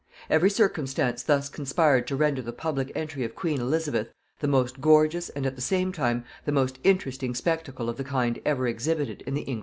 Every 0.31 0.49
circumstance 0.49 1.21
thus 1.21 1.47
conspired 1.47 2.07
to 2.07 2.15
render 2.15 2.41
the 2.41 2.51
public 2.51 2.91
entry 2.95 3.23
of 3.23 3.35
queen 3.35 3.61
Elizabeth 3.61 4.09
the 4.39 4.47
most 4.47 4.81
gorgeous 4.81 5.29
and 5.29 5.45
at 5.45 5.55
the 5.55 5.61
same 5.61 5.91
time 5.91 6.25
the 6.43 6.51
most 6.51 6.79
interesting 6.83 7.35
spectacle 7.35 7.87
of 7.87 7.97
the 7.97 8.03
kind 8.03 8.41
ever 8.43 8.67
exhibited 8.67 9.21
in 9.27 9.35
the 9.35 9.41
English 9.41 9.45
metropolis. 9.49 9.59